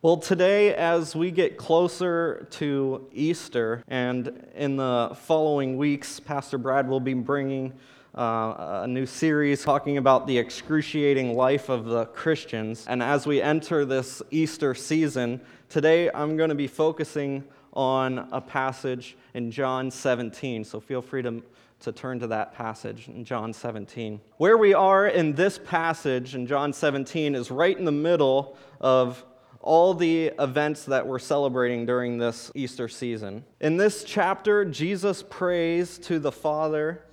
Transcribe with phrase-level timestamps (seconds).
[0.00, 6.88] Well, today, as we get closer to Easter, and in the following weeks, Pastor Brad
[6.88, 7.72] will be bringing
[8.16, 12.86] uh, a new series talking about the excruciating life of the Christians.
[12.86, 17.42] And as we enter this Easter season, today I'm going to be focusing
[17.72, 20.62] on a passage in John 17.
[20.62, 21.42] So feel free to
[21.80, 24.20] to turn to that passage in John 17.
[24.36, 29.24] Where we are in this passage in John 17 is right in the middle of
[29.68, 33.44] all the events that we're celebrating during this Easter season.
[33.60, 37.04] In this chapter, Jesus prays to the Father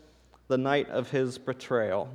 [0.48, 2.10] the night of his betrayal.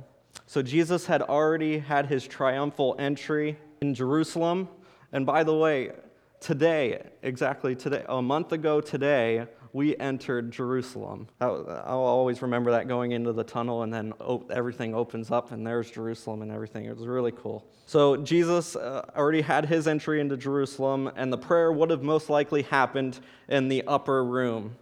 [0.47, 4.67] So Jesus had already had his triumphal entry in Jerusalem.
[5.11, 5.91] And by the way,
[6.39, 11.27] today, exactly today, a month ago today, we entered Jerusalem.
[11.39, 14.13] I'll always remember that going into the tunnel, and then
[14.49, 16.85] everything opens up, and there's Jerusalem and everything.
[16.85, 17.65] It was really cool.
[17.85, 22.29] So, Jesus uh, already had his entry into Jerusalem, and the prayer would have most
[22.29, 24.75] likely happened in the upper room.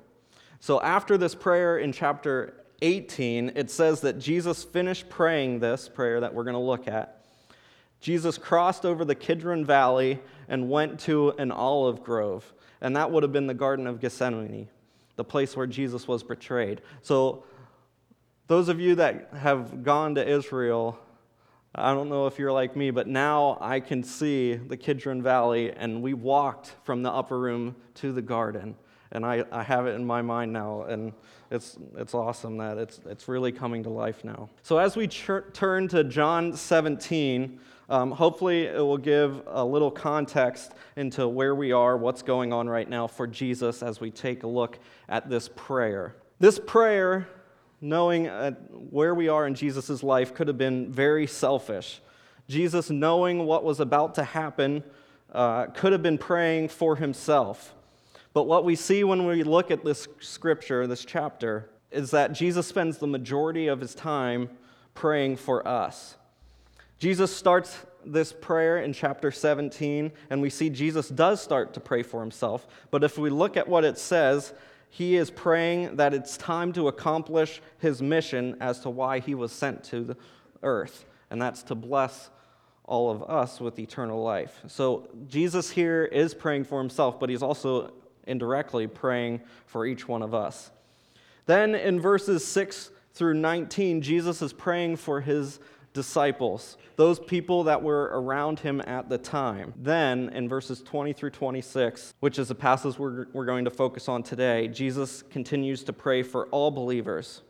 [0.59, 6.19] So, after this prayer in chapter 18, it says that Jesus finished praying this prayer
[6.19, 7.23] that we're going to look at.
[8.01, 13.23] Jesus crossed over the Kidron Valley and went to an olive grove, and that would
[13.23, 14.67] have been the Garden of Gethsemane
[15.19, 16.79] the place where Jesus was betrayed.
[17.01, 17.43] So,
[18.47, 20.97] those of you that have gone to Israel,
[21.75, 25.73] I don't know if you're like me, but now I can see the Kidron Valley,
[25.73, 28.77] and we walked from the upper room to the garden.
[29.11, 31.11] And I, I have it in my mind now, and
[31.51, 34.49] it's, it's awesome that it's, it's really coming to life now.
[34.63, 37.59] So, as we ch- turn to John 17,
[37.89, 42.69] um, hopefully, it will give a little context into where we are, what's going on
[42.69, 46.15] right now for Jesus as we take a look at this prayer.
[46.37, 47.27] This prayer,
[47.81, 48.51] knowing uh,
[48.91, 51.99] where we are in Jesus' life, could have been very selfish.
[52.47, 54.83] Jesus, knowing what was about to happen,
[55.31, 57.73] uh, could have been praying for himself.
[58.33, 62.67] But what we see when we look at this scripture, this chapter, is that Jesus
[62.67, 64.51] spends the majority of his time
[64.93, 66.17] praying for us.
[66.99, 72.03] Jesus starts this prayer in chapter 17, and we see Jesus does start to pray
[72.03, 72.67] for himself.
[72.91, 74.53] But if we look at what it says,
[74.89, 79.51] he is praying that it's time to accomplish his mission as to why he was
[79.51, 80.17] sent to the
[80.61, 82.29] earth, and that's to bless
[82.83, 84.59] all of us with eternal life.
[84.67, 87.93] So Jesus here is praying for himself, but he's also
[88.25, 90.71] indirectly praying for each one of us.
[91.45, 95.59] Then in verses 6 through 19, Jesus is praying for his
[95.93, 99.73] disciples, those people that were around him at the time.
[99.75, 104.07] Then, in verses 20 through 26, which is the passage we're, we're going to focus
[104.07, 107.41] on today, Jesus continues to pray for all believers.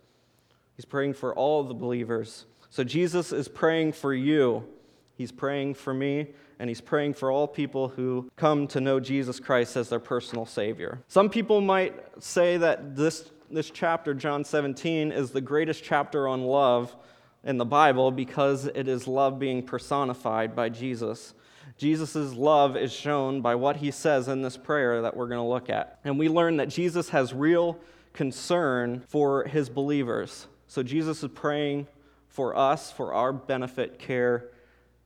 [0.76, 2.46] He's praying for all the believers.
[2.70, 4.64] So, Jesus is praying for you,
[5.16, 6.28] He's praying for me,
[6.60, 10.46] and He's praying for all people who come to know Jesus Christ as their personal
[10.46, 11.02] Savior.
[11.08, 16.44] Some people might say that this, this chapter, John 17, is the greatest chapter on
[16.44, 16.96] love
[17.44, 21.34] in the Bible because it is love being personified by Jesus.
[21.78, 25.48] Jesus' love is shown by what he says in this prayer that we're going to
[25.48, 26.00] look at.
[26.04, 27.80] And we learn that Jesus has real
[28.14, 30.48] concern for his believers.
[30.68, 31.88] So Jesus is praying
[32.28, 34.50] for us, for our benefit, care,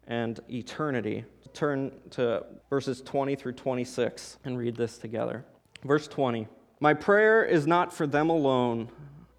[0.07, 1.25] and eternity.
[1.53, 5.45] Turn to verses 20 through 26 and read this together.
[5.83, 6.47] Verse 20
[6.79, 8.89] My prayer is not for them alone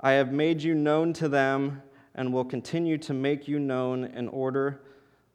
[0.00, 1.82] I have made you known to them
[2.14, 4.80] and will continue to make you known in order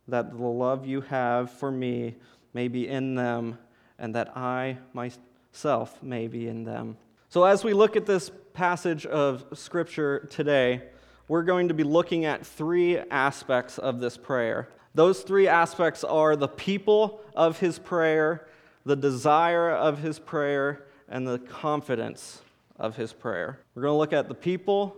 [0.08, 2.16] that the love you have for me
[2.54, 3.58] may be in them
[4.00, 6.98] and that I myself may be in them.
[7.28, 10.84] So, as we look at this passage of Scripture today,
[11.28, 14.70] we're going to be looking at three aspects of this prayer.
[14.94, 18.48] Those three aspects are the people of his prayer,
[18.86, 22.42] the desire of his prayer, and the confidence
[22.78, 23.60] of his prayer.
[23.76, 24.98] We're going to look at the people,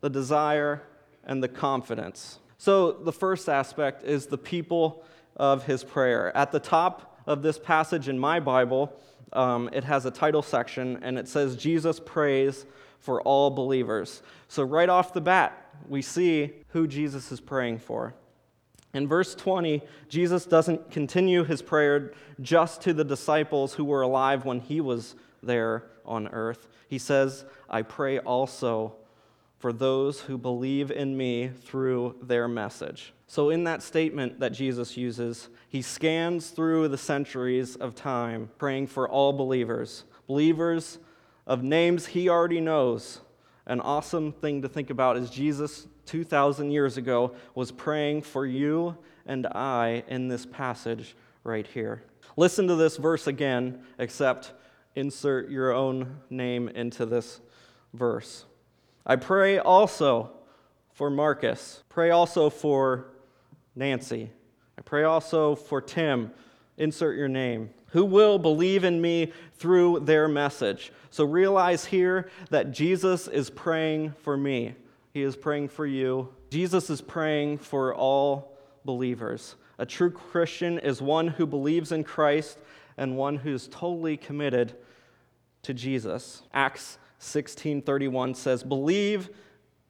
[0.00, 0.82] the desire,
[1.24, 2.38] and the confidence.
[2.58, 5.04] So, the first aspect is the people
[5.36, 6.36] of his prayer.
[6.36, 8.92] At the top of this passage in my Bible,
[9.32, 12.66] um, it has a title section and it says, Jesus prays
[13.00, 14.22] for all believers.
[14.48, 18.14] So, right off the bat, we see who Jesus is praying for.
[18.94, 24.44] In verse 20, Jesus doesn't continue his prayer just to the disciples who were alive
[24.44, 26.68] when he was there on earth.
[26.88, 28.96] He says, I pray also
[29.58, 33.14] for those who believe in me through their message.
[33.26, 38.88] So, in that statement that Jesus uses, he scans through the centuries of time, praying
[38.88, 40.98] for all believers, believers
[41.46, 43.20] of names he already knows.
[43.66, 48.96] An awesome thing to think about is Jesus 2,000 years ago was praying for you
[49.26, 52.02] and I in this passage right here.
[52.36, 54.52] Listen to this verse again, except
[54.94, 57.40] insert your own name into this
[57.92, 58.44] verse.
[59.06, 60.30] I pray also
[60.92, 61.82] for Marcus.
[61.88, 63.06] Pray also for
[63.74, 64.30] Nancy.
[64.78, 66.30] I pray also for Tim.
[66.76, 67.70] Insert your name.
[67.88, 70.92] Who will believe in me through their message.
[71.10, 74.74] So realize here that Jesus is praying for me.
[75.12, 76.34] He is praying for you.
[76.50, 79.54] Jesus is praying for all believers.
[79.78, 82.58] A true Christian is one who believes in Christ
[82.96, 84.74] and one who is totally committed
[85.64, 86.42] to Jesus.
[86.52, 89.30] Acts 16:31 says, "Believe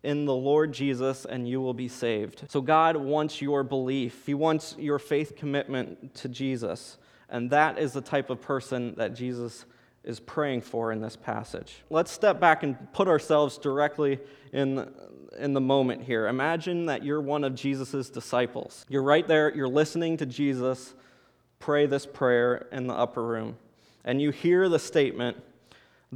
[0.03, 4.27] in the Lord Jesus and you will be saved." So God wants your belief.
[4.27, 6.99] He wants your faith commitment to Jesus.
[7.29, 9.67] And that is the type of person that Jesus
[10.05, 11.83] is praying for in this passage.
[11.89, 14.21] Let's step back and put ourselves directly
[14.53, 14.93] in,
[15.39, 16.29] in the moment here.
[16.29, 18.85] Imagine that you're one of Jesus' disciples.
[18.91, 20.95] You're right there, you're listening to Jesus
[21.65, 23.57] pray this prayer in the upper room,
[24.05, 25.35] and you hear the statement,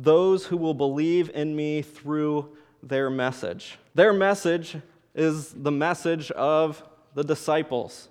[0.03, 3.79] Those who will believe in me through their message.
[3.95, 4.77] Their message
[5.15, 6.83] is the message of
[7.15, 8.09] the disciples.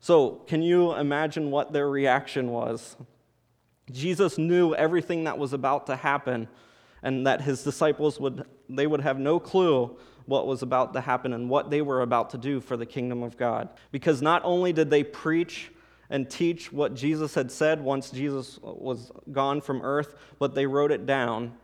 [0.00, 2.96] So, can you imagine what their reaction was
[3.90, 6.48] Jesus knew everything that was about to happen
[7.02, 9.94] and that his disciples would they would have no clue
[10.26, 13.22] what was about to happen and what they were about to do for the kingdom
[13.22, 13.68] of God.
[13.92, 15.70] Because not only did they preach
[16.10, 20.92] and teach what Jesus had said once Jesus was gone from earth, but they wrote
[20.92, 21.54] it down.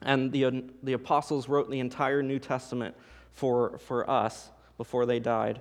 [0.00, 2.94] And the, the apostles wrote the entire New Testament
[3.30, 5.60] for, for us before they died.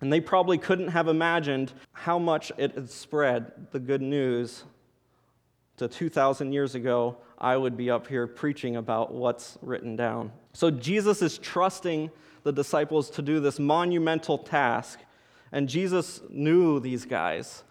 [0.00, 4.64] And they probably couldn't have imagined how much it had spread the good news
[5.76, 7.16] to 2,000 years ago.
[7.38, 10.32] I would be up here preaching about what's written down.
[10.52, 12.10] So Jesus is trusting
[12.42, 14.98] the disciples to do this monumental task.
[15.52, 17.62] And Jesus knew these guys.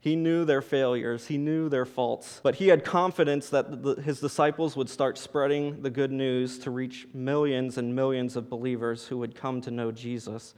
[0.00, 4.20] He knew their failures, he knew their faults, but he had confidence that the, his
[4.20, 9.18] disciples would start spreading the good news to reach millions and millions of believers who
[9.18, 10.54] would come to know Jesus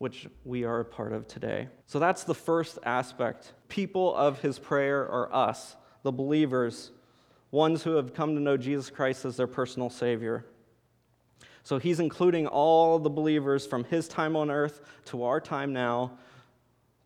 [0.00, 1.68] which we are a part of today.
[1.86, 3.52] So that's the first aspect.
[3.68, 6.90] People of his prayer are us, the believers,
[7.50, 10.46] ones who have come to know Jesus Christ as their personal Savior.
[11.62, 16.12] So he's including all the believers from his time on earth to our time now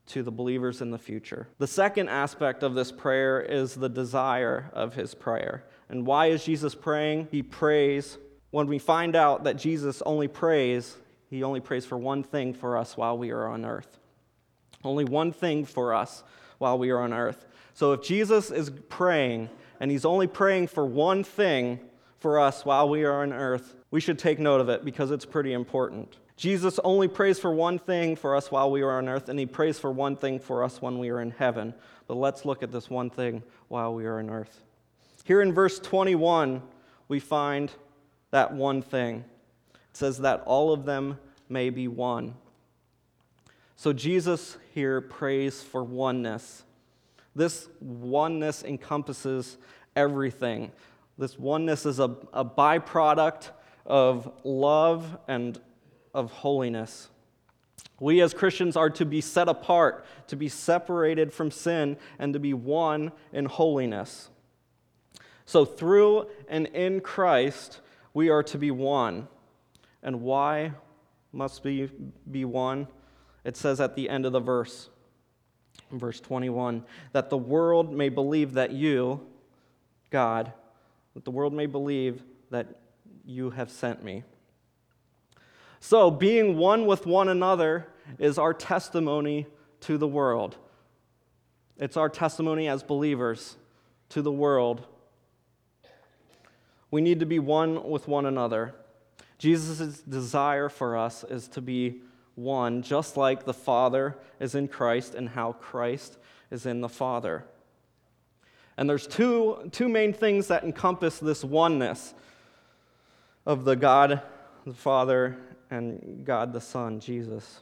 [0.06, 1.49] to the believers in the future.
[1.59, 5.65] The second aspect of this prayer is the desire of his prayer.
[5.89, 7.29] And why is Jesus praying?
[7.31, 8.19] He prays.
[8.51, 10.96] When we find out that Jesus only prays
[11.34, 13.99] he only prays for one thing for us while we are on earth.
[14.84, 16.23] Only one thing for us
[16.58, 17.46] while we are on earth.
[17.73, 21.81] So if Jesus is praying and he's only praying for one thing
[22.19, 25.24] for us while we are on earth, we should take note of it because it's
[25.24, 26.17] pretty important.
[26.36, 29.46] Jesus only prays for one thing for us while we are on earth, and he
[29.46, 31.72] prays for one thing for us when we are in heaven.
[32.08, 34.65] But let's look at this one thing while we are on earth.
[35.22, 36.60] Here in verse 21,
[37.06, 37.70] we find
[38.32, 39.24] that one thing.
[39.72, 41.17] It says that all of them
[41.48, 42.34] may be one.
[43.77, 46.65] So Jesus here prays for oneness.
[47.36, 49.56] This oneness encompasses
[49.94, 50.72] everything.
[51.17, 53.51] This oneness is a, a byproduct
[53.86, 55.60] of love and
[56.12, 57.08] of holiness.
[58.00, 62.41] We as Christians are to be set apart, to be separated from sin, and to
[62.41, 64.31] be one in holiness.
[65.46, 67.81] So, through and in Christ,
[68.14, 69.29] we are to be one.
[70.03, 70.72] And why
[71.32, 71.91] must be,
[72.31, 72.88] be one?
[73.44, 74.88] It says at the end of the verse,
[75.93, 79.20] verse 21, that the world may believe that you,
[80.10, 80.53] God,
[81.14, 82.81] that the world may believe that
[83.24, 84.22] you have sent me.
[85.81, 87.88] So, being one with one another
[88.19, 89.46] is our testimony
[89.81, 90.56] to the world.
[91.78, 93.56] It's our testimony as believers
[94.10, 94.86] to the world,
[96.90, 98.72] we need to be one with one another.
[99.38, 102.02] Jesus' desire for us is to be
[102.36, 106.16] one, just like the Father is in Christ and how Christ
[106.52, 107.44] is in the Father.
[108.76, 112.14] And there's two, two main things that encompass this oneness
[113.46, 114.22] of the God
[114.65, 115.36] the Father
[115.70, 117.60] and God the Son, Jesus.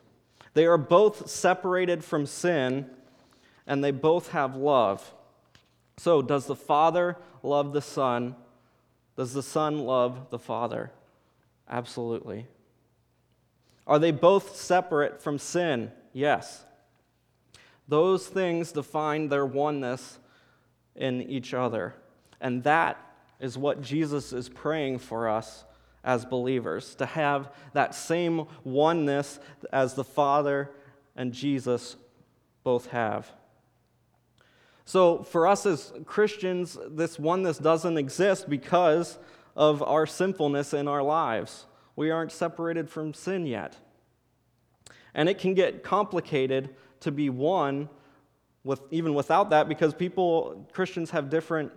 [0.55, 2.87] They are both separated from sin
[3.67, 5.15] and they both have love.
[5.97, 8.35] So, does the Father love the Son?
[9.17, 10.91] Does the Son love the Father?
[11.69, 12.47] Absolutely.
[13.87, 15.91] Are they both separate from sin?
[16.13, 16.65] Yes.
[17.89, 20.19] Those things define their oneness
[20.95, 21.95] in each other.
[22.41, 22.99] And that
[23.41, 25.65] is what Jesus is praying for us
[26.05, 29.39] as believers to have that same oneness
[29.73, 30.71] as the Father
[31.17, 31.97] and Jesus
[32.65, 33.31] both have.
[34.85, 39.19] So, for us as Christians, this oneness doesn't exist because
[39.55, 41.67] of our sinfulness in our lives.
[41.95, 43.77] We aren't separated from sin yet.
[45.15, 47.89] And it can get complicated to be one
[48.65, 51.71] with, even without that because people, Christians, have different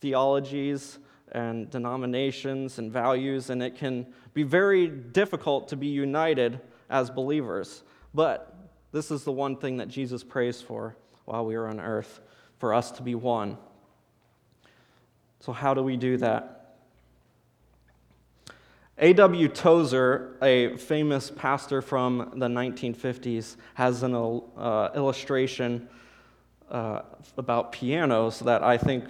[0.00, 0.98] theologies
[1.32, 7.82] and denominations and values, and it can be very difficult to be united as believers.
[8.14, 8.54] But
[8.92, 12.20] this is the one thing that Jesus prays for while we are on earth
[12.58, 13.56] for us to be one.
[15.40, 16.76] So, how do we do that?
[18.98, 19.48] A.W.
[19.48, 25.88] Tozer, a famous pastor from the 1950s, has an uh, illustration
[26.70, 27.00] uh,
[27.38, 29.06] about pianos that I think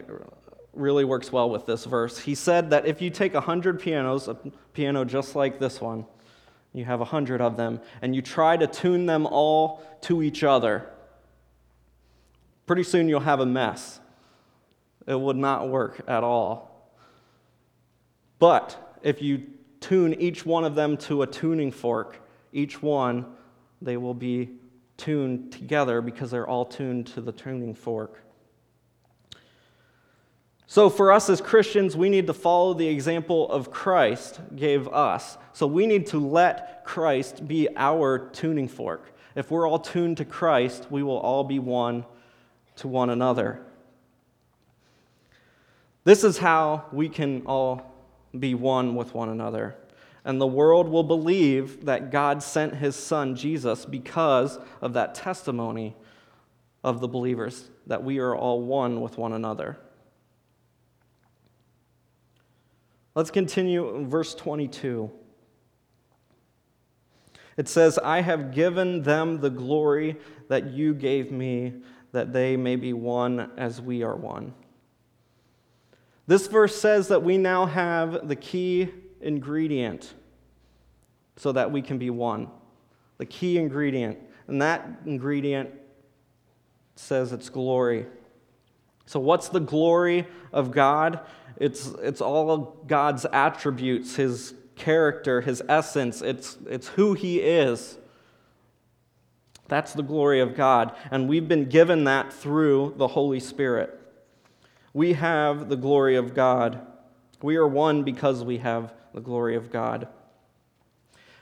[0.72, 2.18] really works well with this verse.
[2.18, 4.34] He said that if you take 100 pianos, a
[4.72, 6.06] piano just like this one,
[6.72, 10.88] you have 100 of them, and you try to tune them all to each other,
[12.66, 14.00] pretty soon you'll have a mess.
[15.06, 16.92] It would not work at all.
[18.38, 19.42] But if you
[19.80, 22.20] tune each one of them to a tuning fork,
[22.52, 23.26] each one,
[23.82, 24.50] they will be
[24.96, 28.22] tuned together because they're all tuned to the tuning fork.
[30.70, 35.36] So, for us as Christians, we need to follow the example of Christ gave us.
[35.52, 39.12] So, we need to let Christ be our tuning fork.
[39.34, 42.04] If we're all tuned to Christ, we will all be one
[42.76, 43.60] to one another.
[46.04, 47.92] This is how we can all
[48.38, 49.74] be one with one another.
[50.24, 55.96] And the world will believe that God sent his son Jesus because of that testimony
[56.84, 59.76] of the believers, that we are all one with one another.
[63.14, 65.10] Let's continue in verse 22.
[67.56, 70.16] It says, I have given them the glory
[70.48, 71.74] that you gave me,
[72.12, 74.54] that they may be one as we are one.
[76.26, 78.88] This verse says that we now have the key
[79.20, 80.14] ingredient
[81.36, 82.48] so that we can be one.
[83.18, 84.18] The key ingredient.
[84.46, 85.70] And that ingredient
[86.94, 88.06] says it's glory.
[89.10, 91.18] So, what's the glory of God?
[91.56, 97.98] It's, it's all God's attributes, his character, his essence, it's, it's who he is.
[99.66, 100.94] That's the glory of God.
[101.10, 104.00] And we've been given that through the Holy Spirit.
[104.94, 106.80] We have the glory of God.
[107.42, 110.06] We are one because we have the glory of God.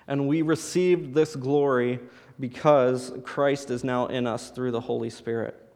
[0.06, 2.00] And we received this glory
[2.40, 5.67] because Christ is now in us through the Holy Spirit.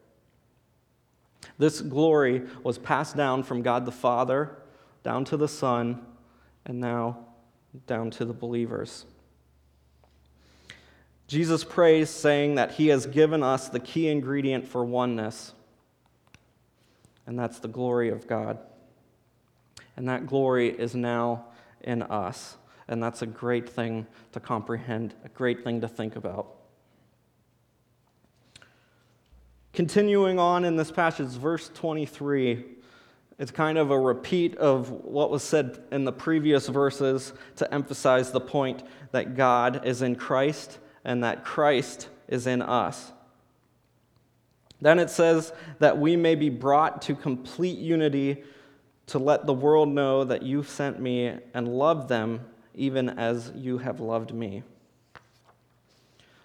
[1.62, 4.57] This glory was passed down from God the Father
[5.04, 6.04] down to the Son
[6.66, 7.19] and now
[7.87, 9.04] down to the believers.
[11.28, 15.52] Jesus prays, saying that he has given us the key ingredient for oneness,
[17.28, 18.59] and that's the glory of God.
[19.97, 21.45] And that glory is now
[21.81, 22.57] in us.
[22.88, 26.57] And that's a great thing to comprehend, a great thing to think about.
[29.73, 32.64] Continuing on in this passage, verse 23,
[33.38, 38.31] it's kind of a repeat of what was said in the previous verses to emphasize
[38.31, 43.12] the point that God is in Christ and that Christ is in us.
[44.83, 48.43] Then it says that we may be brought to complete unity
[49.07, 52.41] to let the world know that you sent me and loved them
[52.75, 54.62] even as you have loved me.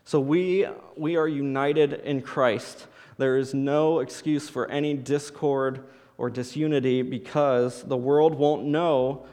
[0.08, 2.88] So we, we are united in Christ.
[3.18, 5.84] There is no excuse for any discord
[6.18, 9.26] or disunity because the world won't know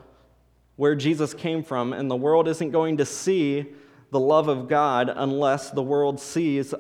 [0.75, 3.67] where Jesus came from, and the world isn't going to see
[4.11, 6.75] the love of God unless the world sees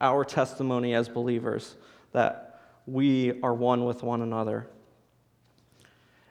[0.00, 1.76] our testimony as believers
[2.12, 4.70] that we are one with one another.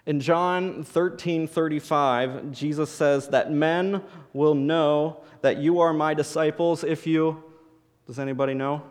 [0.07, 6.85] In John 13 35, Jesus says that men will know that you are my disciples
[6.85, 7.43] if you,
[8.05, 8.83] does anybody know?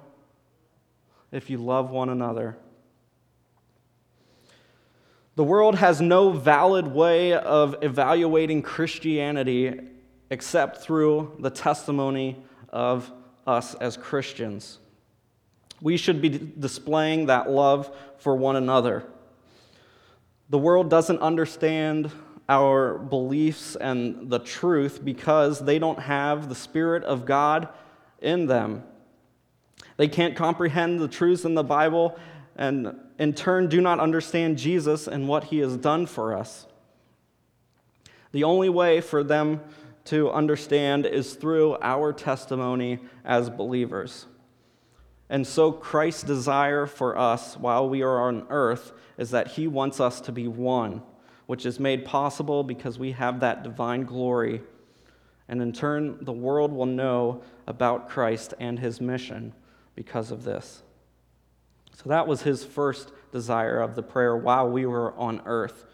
[1.32, 2.58] If you love one another.
[5.37, 9.80] The world has no valid way of evaluating Christianity
[10.28, 13.11] except through the testimony of
[13.46, 14.80] us as Christians.
[15.80, 19.06] We should be displaying that love for one another.
[20.49, 22.11] The world doesn't understand
[22.49, 27.69] our beliefs and the truth because they don't have the Spirit of God
[28.21, 28.85] in them.
[29.97, 32.19] They can't comprehend the truths in the Bible
[32.55, 36.67] and, in turn, do not understand Jesus and what he has done for us.
[38.33, 39.61] The only way for them
[40.07, 44.26] to understand is through our testimony as believers.
[45.28, 50.00] And so, Christ's desire for us while we are on earth is that he wants
[50.00, 51.02] us to be one,
[51.47, 54.62] which is made possible because we have that divine glory.
[55.49, 59.52] And in turn, the world will know about Christ and his mission
[59.97, 60.83] because of this.
[61.95, 65.85] So that was his first desire of the prayer while we were on earth.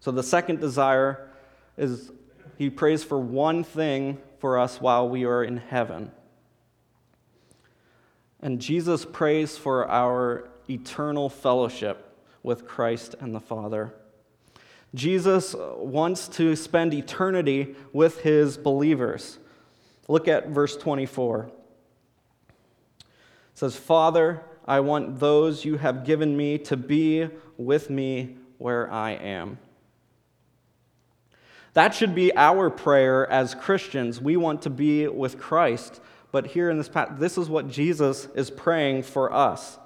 [0.00, 1.30] So the second desire
[1.76, 2.10] is
[2.56, 6.10] he prays for one thing for us while we are in heaven.
[8.40, 13.92] And Jesus prays for our eternal fellowship with Christ and the Father.
[14.94, 19.38] Jesus wants to spend eternity with his believers.
[20.06, 21.50] Look at verse 24.
[23.00, 23.04] It
[23.54, 29.12] says, Father, I want those you have given me to be with me where I
[29.12, 29.58] am.
[31.74, 34.20] That should be our prayer as Christians.
[34.20, 36.00] We want to be with Christ.
[36.30, 39.78] But here in this passage, this is what Jesus is praying for us.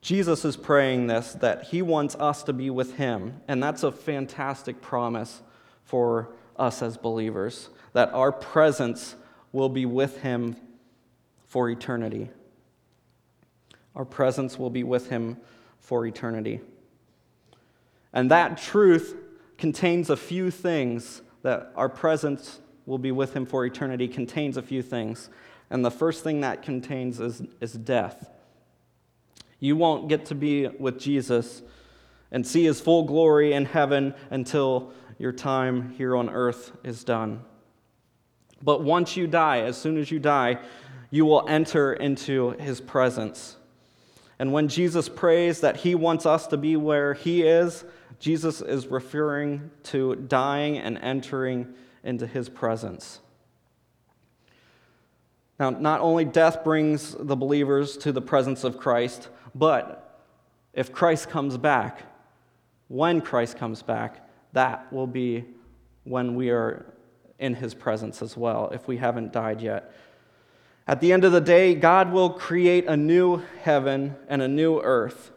[0.00, 3.40] Jesus is praying this that he wants us to be with him.
[3.48, 5.42] And that's a fantastic promise
[5.84, 9.14] for us as believers that our presence
[9.52, 10.56] will be with him
[11.46, 12.28] for eternity.
[13.94, 15.38] Our presence will be with him
[15.78, 16.60] for eternity.
[18.12, 19.16] And that truth
[19.56, 24.62] contains a few things that our presence will be with him for eternity contains a
[24.62, 25.30] few things.
[25.70, 28.30] And the first thing that contains is, is death.
[29.58, 31.62] You won't get to be with Jesus
[32.30, 37.42] and see his full glory in heaven until your time here on earth is done.
[38.62, 40.58] But once you die, as soon as you die,
[41.10, 43.56] you will enter into his presence.
[44.38, 47.84] And when Jesus prays that he wants us to be where he is,
[48.18, 51.72] Jesus is referring to dying and entering
[52.04, 53.20] into his presence.
[55.58, 60.20] Now, not only death brings the believers to the presence of Christ, but
[60.72, 62.02] if Christ comes back,
[62.88, 65.44] when Christ comes back, that will be
[66.04, 66.86] when we are
[67.38, 69.92] in his presence as well, if we haven't died yet.
[70.86, 74.80] At the end of the day, God will create a new heaven and a new
[74.80, 75.30] earth.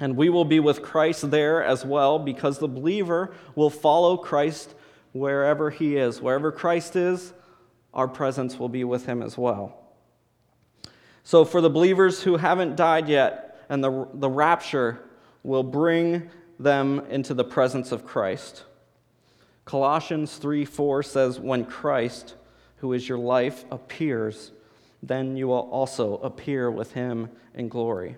[0.00, 4.74] And we will be with Christ there as well because the believer will follow Christ
[5.12, 6.20] wherever he is.
[6.20, 7.32] Wherever Christ is,
[7.94, 9.78] our presence will be with him as well.
[11.24, 15.00] So, for the believers who haven't died yet, and the, the rapture
[15.42, 18.64] will bring them into the presence of Christ.
[19.64, 22.34] Colossians 3 4 says, When Christ,
[22.76, 24.52] who is your life, appears,
[25.02, 28.16] then you will also appear with him in glory.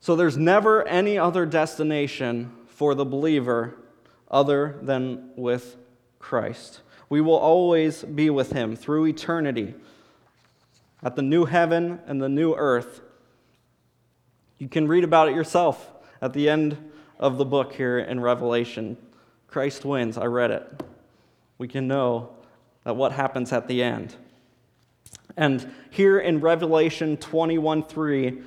[0.00, 3.78] So there's never any other destination for the believer
[4.34, 5.76] other than with
[6.18, 6.80] Christ.
[7.08, 9.74] We will always be with him through eternity
[11.02, 13.00] at the new heaven and the new earth.
[14.58, 15.88] You can read about it yourself
[16.20, 16.76] at the end
[17.20, 18.96] of the book here in Revelation.
[19.46, 20.18] Christ wins.
[20.18, 20.82] I read it.
[21.58, 22.30] We can know
[22.82, 24.16] that what happens at the end.
[25.36, 28.42] And here in Revelation 21 3,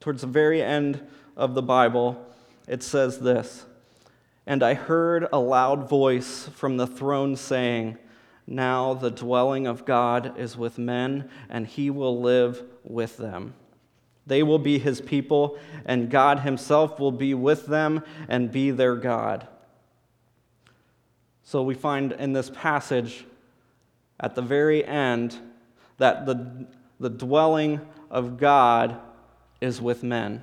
[0.00, 1.06] towards the very end
[1.36, 2.26] of the Bible,
[2.66, 3.64] it says this
[4.46, 7.98] And I heard a loud voice from the throne saying,
[8.50, 13.54] now the dwelling of God is with men, and he will live with them.
[14.26, 18.96] They will be his people, and God himself will be with them and be their
[18.96, 19.46] God.
[21.44, 23.24] So we find in this passage
[24.18, 25.36] at the very end
[25.98, 26.66] that the,
[26.98, 29.00] the dwelling of God
[29.60, 30.42] is with men.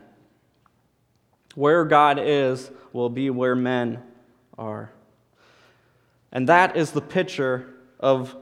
[1.57, 4.03] Where God is will be where men
[4.59, 4.91] are.
[6.31, 8.35] And that is the picture of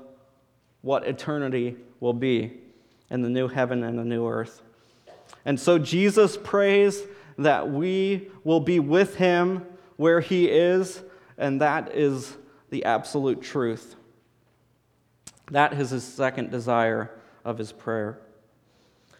[0.81, 2.59] what eternity will be
[3.09, 4.61] in the new heaven and the new earth.
[5.45, 7.03] And so Jesus prays
[7.37, 11.01] that we will be with him where he is,
[11.37, 12.35] and that is
[12.69, 13.95] the absolute truth.
[15.51, 17.11] That is his second desire
[17.45, 18.19] of his prayer.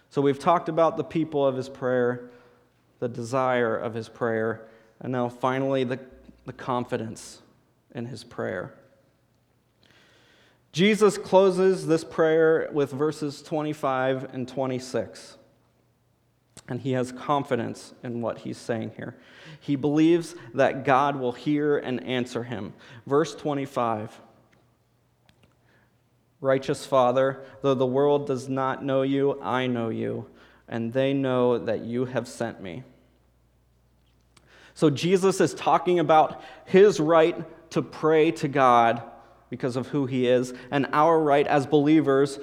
[0.10, 2.30] So we've talked about the people of his prayer,
[3.06, 4.66] the desire of his prayer,
[5.00, 6.00] and now finally the,
[6.48, 7.40] the confidence
[7.94, 8.74] in his prayer.
[10.72, 15.38] Jesus closes this prayer with verses 25 and 26.
[16.68, 19.16] And he has confidence in what he's saying here.
[19.60, 22.74] He believes that God will hear and answer him.
[23.06, 24.20] Verse 25
[26.42, 30.26] Righteous Father, though the world does not know you, I know you,
[30.68, 32.84] and they know that you have sent me.
[34.76, 39.02] So Jesus is talking about his right to pray to God
[39.50, 42.40] because of who he is, and our right as believers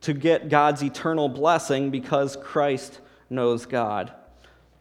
[0.00, 4.12] to get God's eternal blessing because Christ knows God.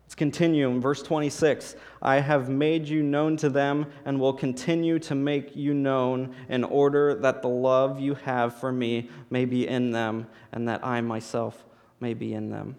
[0.05, 1.75] Let's continue in verse 26.
[2.01, 6.63] I have made you known to them and will continue to make you known in
[6.63, 11.01] order that the love you have for me may be in them and that I
[11.01, 11.65] myself
[11.99, 12.77] may be in them.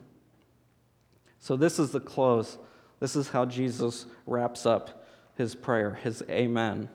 [1.40, 2.56] So, this is the close.
[3.04, 5.04] This is how Jesus wraps up
[5.36, 6.88] his prayer, his amen.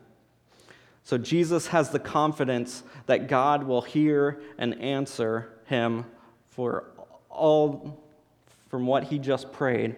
[1.04, 6.06] So, Jesus has the confidence that God will hear and answer him
[6.48, 6.86] for
[7.30, 8.04] all
[8.69, 9.98] from what he just prayed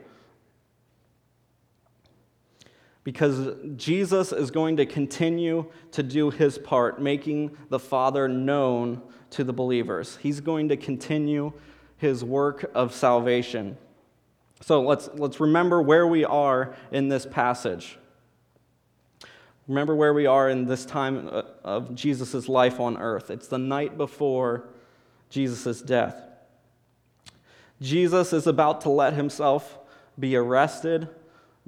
[3.06, 9.46] because Jesus is going to continue to do his part, making the Father known to
[9.46, 10.20] the believers.
[10.22, 11.54] He's going to continue
[11.96, 13.78] his work of salvation.
[14.62, 17.98] So let's, let's remember where we are in this passage.
[19.68, 23.32] Remember where we are in this time uh, of Jesus' life on earth.
[23.32, 24.70] It's the night before
[25.30, 26.16] Jesus' death.
[27.82, 29.80] Jesus is about to let himself
[30.20, 31.10] be arrested,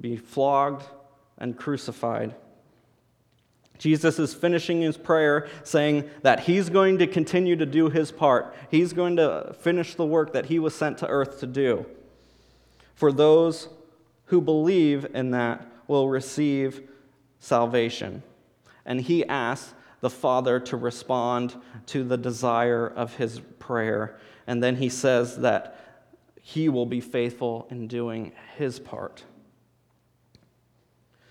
[0.00, 0.84] be flogged,
[1.38, 2.34] and crucified.
[3.78, 8.54] Jesus is finishing his prayer saying that he's going to continue to do his part.
[8.70, 11.86] He's going to finish the work that he was sent to earth to do.
[12.94, 13.68] For those
[14.26, 16.88] who believe in that will receive
[17.38, 18.22] salvation.
[18.86, 21.54] And he asks the Father to respond
[21.86, 24.18] to the desire of his prayer.
[24.46, 25.78] And then he says that
[26.40, 29.24] he will be faithful in doing his part.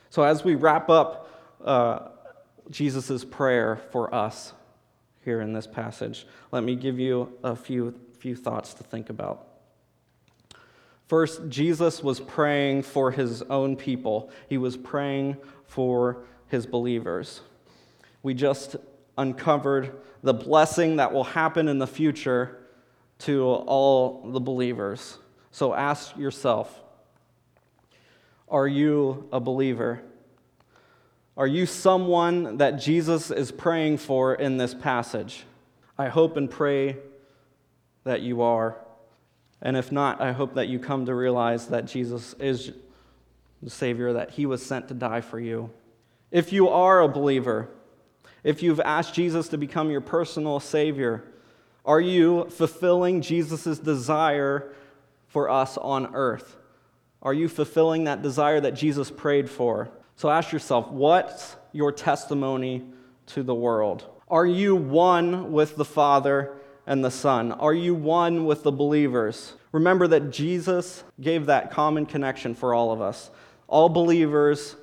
[0.10, 1.30] So, as we wrap up
[1.64, 2.10] uh,
[2.70, 4.54] Jesus' prayer for us
[5.24, 9.53] here in this passage, let me give you a few, few thoughts to think about.
[11.14, 17.42] First, Jesus was praying for his own people, he was praying for his believers.
[18.24, 18.78] We just
[19.16, 19.92] uncovered
[20.24, 22.66] the blessing that will happen in the future
[23.20, 25.20] to all the believers.
[25.52, 26.82] So ask yourself
[28.50, 30.02] are you a believer?
[31.38, 35.44] Are you someone that Jesus is praying for in this passage?
[35.96, 36.98] I hope and pray
[38.04, 38.83] that you are.
[39.64, 42.74] And if not, I hope that you come to realize that Jesus is
[43.62, 45.72] the Savior, that He was sent to die for you.
[46.32, 47.70] If you are a believer,
[48.44, 51.24] if you've asked Jesus to become your personal Savior,
[51.86, 54.74] are you fulfilling Jesus' desire
[55.28, 56.58] for us on earth?
[57.22, 59.90] Are you fulfilling that desire that Jesus prayed for?
[60.18, 62.84] So ask yourself, what's your testimony
[63.28, 64.06] to the world?
[64.28, 67.52] Are you one with the Father and the Son?
[67.52, 69.54] Are you one with the believers?
[69.72, 73.32] Remember that Jesus gave that common connection for all of us.
[73.68, 74.76] All believers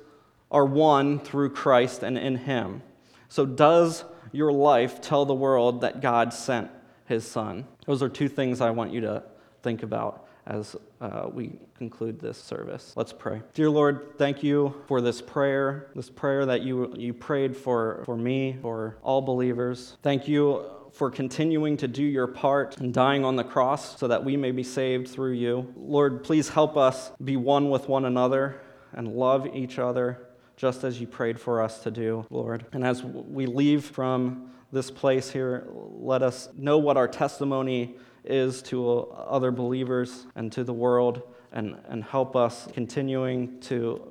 [0.51, 2.81] are one through Christ and in Him.
[3.29, 6.69] So, does your life tell the world that God sent
[7.05, 7.65] His Son?
[7.85, 9.23] Those are two things I want you to
[9.63, 12.93] think about as uh, we conclude this service.
[12.95, 13.41] Let's pray.
[13.53, 18.17] Dear Lord, thank you for this prayer, this prayer that you, you prayed for, for
[18.17, 19.97] me, for all believers.
[20.01, 24.23] Thank you for continuing to do your part and dying on the cross so that
[24.23, 25.73] we may be saved through you.
[25.77, 28.61] Lord, please help us be one with one another
[28.93, 30.19] and love each other
[30.57, 32.65] just as you prayed for us to do, Lord.
[32.73, 38.61] And as we leave from this place here, let us know what our testimony is
[38.63, 44.07] to other believers and to the world, and, and help us continuing to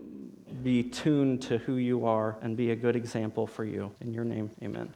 [0.62, 3.92] be tuned to who you are and be a good example for you.
[4.00, 4.88] In your name, amen.